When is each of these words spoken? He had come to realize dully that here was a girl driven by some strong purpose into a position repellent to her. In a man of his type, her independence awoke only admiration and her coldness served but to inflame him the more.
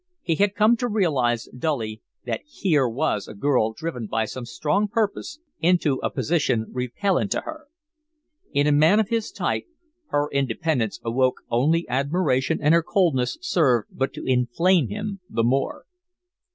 He 0.23 0.33
had 0.33 0.55
come 0.55 0.75
to 0.77 0.87
realize 0.87 1.47
dully 1.55 2.01
that 2.25 2.41
here 2.43 2.89
was 2.89 3.27
a 3.27 3.35
girl 3.35 3.71
driven 3.71 4.07
by 4.07 4.25
some 4.25 4.47
strong 4.47 4.87
purpose 4.87 5.37
into 5.59 5.99
a 6.01 6.09
position 6.09 6.65
repellent 6.71 7.29
to 7.33 7.41
her. 7.41 7.67
In 8.51 8.65
a 8.65 8.71
man 8.71 8.99
of 8.99 9.09
his 9.09 9.31
type, 9.31 9.67
her 10.07 10.27
independence 10.31 10.99
awoke 11.05 11.41
only 11.51 11.87
admiration 11.87 12.57
and 12.63 12.73
her 12.73 12.81
coldness 12.81 13.37
served 13.41 13.89
but 13.91 14.11
to 14.13 14.25
inflame 14.25 14.87
him 14.87 15.19
the 15.29 15.43
more. 15.43 15.85